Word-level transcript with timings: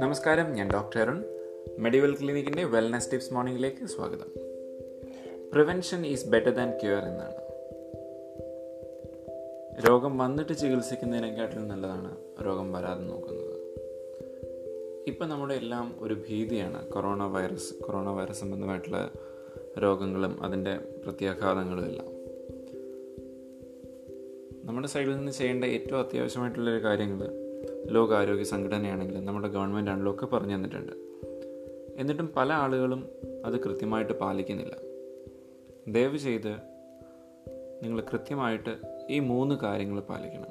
നമസ്കാരം 0.00 0.52
ഞാൻ 0.52 0.70
doctor 0.70 1.00
Arun. 1.00 1.24
Medival 1.78 2.16
ക്ലിനിക്കിന്റെ 2.16 2.64
വെൽനസ് 2.64 3.10
ടിപ്സ് 3.12 3.34
മോർണിംഗിലേക്ക് 3.34 3.86
സ്വാഗതം. 3.86 4.32
Prevention 5.52 6.06
is 6.06 6.28
better 6.28 6.50
than 6.50 6.70
cure 6.70 6.98
എന്നാണ്. 6.98 7.34
രോഗം 9.88 10.18
വന്നിട്ട് 10.18 10.52
ചികിത്സിക്കുന്നതിനെക്കാട്ടിലും 10.52 11.68
നല്ലതാണ് 11.68 12.16
രോഗം 12.46 12.72
വരാതെ 12.72 13.02
നോക്കുന്നത്. 13.02 13.56
ഇപ്പം 15.06 15.28
നമ്മുടെ 15.28 15.54
എല്ലാം 15.54 15.96
ഒരു 16.00 16.14
ഭീതിയാണ്. 16.14 16.88
കൊറോണ 16.88 17.22
വൈറസ് 17.22 17.74
കൊറോണ 17.74 18.10
വൈറസ് 18.10 18.40
സംബന്ധമായിട്ടുള്ള 18.40 19.10
രോഗങ്ങളും 19.82 20.44
അതിന്റെ 20.44 20.78
പ്രത്യാഘാതങ്ങളും 21.04 21.86
എല്ലാം. 21.86 22.15
നമ്മുടെ 24.66 24.88
സൈഡിൽ 24.88 25.16
നിന്ന് 25.16 25.32
ചെയ്യേണ്ട 25.32 25.64
ഏറ്റവും 25.64 25.98
അത്യാവശ്യമായിട്ടുള്ളൊരു 26.00 26.84
കാര്യങ്ങൾ 26.84 27.28
ലോകാരോഗ്യ 27.90 28.44
സംഘടനയാണെങ്കിലും 28.44 29.26
നമ്മുടെ 29.26 29.48
ഗവൺമെന്റ് 29.48 29.90
ആണെങ്കിലും 29.90 30.14
ഒക്കെ 30.14 30.26
പറഞ്ഞു 30.26 30.54
തന്നിട്ടുണ്ട്. 30.54 30.92
എന്നിട്ടും 31.96 32.32
പല 32.36 32.52
ആളുകളും 32.52 33.08
അത് 33.44 33.60
കൃത്യമായിട്ട് 33.60 34.12
പാലിക്കുന്നില്ല. 34.12 34.76
ദയവ് 35.88 36.18
ചെയ്ത് 36.18 36.52
നിങ്ങൾ 37.82 38.00
കൃത്യമായിട്ട് 38.00 38.76
ഈ 39.10 39.18
മൂന്ന് 39.18 39.54
കാര്യങ്ങൾ 39.54 40.00
പാലിക്കണം. 40.00 40.48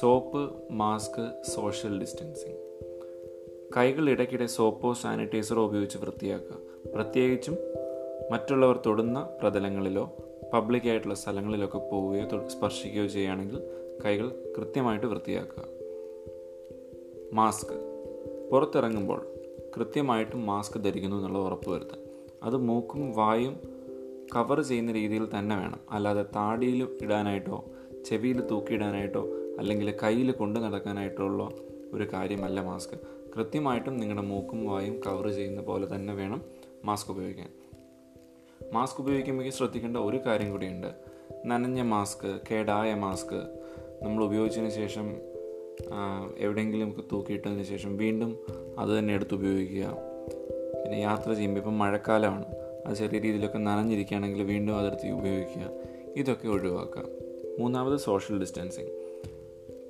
സോപ്പ് 0.00 0.72
മാസ്ക് 0.72 1.42
സോഷ്യൽ 1.42 2.00
ഡിസ്റ്റൻസിങ് 2.00 2.56
കൈകൾ 3.76 4.10
ഇടയ്ക്കിടെ 4.10 4.46
സോപ്പോ 4.46 4.92
സാനിറ്റൈസറോ 4.92 5.64
ഉപയോഗിച്ച് 5.64 5.98
വൃത്തിയാക്കുക. 5.98 6.56
പ്രത്യേകിച്ചും 6.94 7.56
മറ്റുള്ളവർ 8.30 8.80
തൊടുന്ന 8.86 9.28
പ്രതലങ്ങളിലോ 9.40 10.16
പബ്ലിക് 10.52 10.88
ആയിട്ടുള്ള 10.88 11.14
സ്ഥലങ്ങളിലൊക്കെ 11.14 11.78
പോവുകയോ 11.78 12.48
സ്പർശിക്കുകയോ 12.48 13.06
ചെയ്യുകയാണെങ്കിൽ 13.06 13.60
കൈകൾ 14.04 14.52
കൃത്യമായിട്ട് 14.58 15.06
വൃത്തിയാക്കുക. 15.06 15.64
മാസ്ക്. 17.32 17.74
പുറത്തിറങ്ങുമ്പോൾ 18.50 19.26
കൃത്യമായിട്ടും 19.76 20.46
മാസ്ക് 20.46 20.84
ധരിക്കുന്നു 20.84 21.16
എന്നുള്ള 21.16 21.38
ഉറപ്പ് 21.38 21.70
വരുത്തുക 21.70 21.98
അത് 22.42 22.56
മൂക്കും 22.56 23.12
വായും 23.12 23.56
കവർ 24.34 24.60
ചെയ്യുന്ന 24.60 24.92
രീതിയിൽ 24.92 25.28
തന്നെ 25.38 25.56
വേണം. 25.56 25.80
അല്ലാതെ 25.90 26.22
താടിയിൽ 26.22 26.88
ഇടാനായിട്ടോ 27.02 27.64
ചെവിയിൽ 28.04 28.40
തൂക്കിയിടാനായിട്ടോ 28.40 29.28
അല്ലെങ്കിൽ 29.58 29.94
കയ്യിൽ 30.02 30.30
കൊണ്ടു 30.30 30.60
നടക്കാനായിട്ടോ 30.60 31.24
ഉള്ള 31.24 31.48
ഒരു 31.92 32.08
കാര്യമല്ല 32.12 32.60
മാസ്ക്. 32.60 32.98
കൃത്യമായിട്ടും 33.36 33.96
നിങ്ങളുടെ 33.96 34.22
മൂക്കും 34.22 34.66
വായും 34.66 35.00
കവർ 35.06 35.28
ചെയ്യുന്ന 35.28 35.60
പോലെ 35.60 35.94
തന്നെ 35.94 36.14
വേണം 36.14 36.42
മാസ്ക് 36.84 37.10
ഉപയോഗിക്കാൻ. 37.10 37.48
മാസ്ക് 38.72 39.00
ഉപയോഗിക്കുമ്പോൾ 39.00 39.50
ശ്രദ്ധിക്കേണ്ട 39.50 39.96
ഒരു 39.96 40.16
കാര്യം 40.16 40.50
കൂടിയുണ്ട്. 40.50 40.86
നനഞ്ഞ 41.46 41.82
മാസ്ക് 41.82 42.40
കേടായ 42.50 42.94
മാസ്ക് 42.94 43.36
നമ്മൾ 44.02 44.24
ഉപയോഗിച്ചതിന് 44.24 44.70
ശേഷം 44.70 45.16
എവിടെയെങ്കിലും 46.38 47.08
തൂക്കിയിട്ടതിന് 47.12 47.62
ശേഷം 47.62 47.96
വീണ്ടും 47.96 48.38
അത് 48.78 48.98
തന്നെ 48.98 49.14
എടുത്ത് 49.14 49.34
ഉപയോഗിക്കുക. 49.34 49.96
പിന്നെ 50.84 50.98
യാത്ര 50.98 51.32
ചെയ്യുമ്പോൾ 51.32 51.60
ഇപ്പം 51.60 51.78
മഴക്കാലമാണ്. 51.78 52.44
അത് 52.86 52.94
ചെറിയ 52.94 53.18
രീതിയിലൊക്കെ 53.18 53.58
നനഞ്ഞിരിക്കുകയാണെങ്കിൽ 53.58 54.42
വീണ്ടും 54.42 54.76
അതെടുത്ത് 54.76 55.10
ഉപയോഗിക്കുക. 55.10 55.70
ഇതൊക്കെ 56.16 56.48
ഒഴിവാക്കുക. 56.48 57.04
മൂന്നാമത് 57.58 57.98
സോഷ്യൽ 57.98 58.40
ഡിസ്റ്റൻസിങ് 58.40 58.88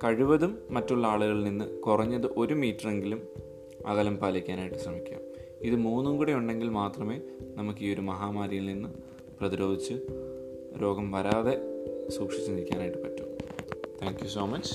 കഴിവതും 0.03 0.57
മറ്റുള്ള 0.69 1.07
ആളുകളിൽ 1.07 1.43
നിന്ന് 1.43 1.65
കുറഞ്ഞത് 1.65 2.27
ഒരു 2.37 2.53
മീറ്ററെങ്കിലും 2.53 3.21
അകലം 3.85 4.17
പാലിക്കാനായിട്ട് 4.17 4.75
ശ്രമിക്കുക. 4.75 5.32
ഇത് 5.63 5.75
മൂന്നും 5.75 6.17
കൂടെ 6.17 6.33
ഉണ്ടെങ്കിൽ 6.33 6.69
മാത്രമേ 6.69 7.21
നമുക്ക് 7.55 7.79
ഈ 7.83 7.93
ഒരു 7.93 8.01
മഹാമാരിയിൽ 8.01 8.65
നിന്ന് 8.65 8.89
പ്രതിരോധിച്ച് 9.39 9.93
രോഗം 10.81 11.11
വരാതെ 11.11 11.57
സൂക്ഷിച്ച് 12.09 12.51
നിൽക്കാനായിട്ട് 12.51 12.97
പറ്റൂ. 13.03 13.25
Thank 14.01 14.19
you 14.23 14.27
so 14.27 14.45
much 14.45 14.73